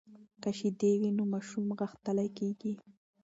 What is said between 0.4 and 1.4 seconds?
که شیدې وي نو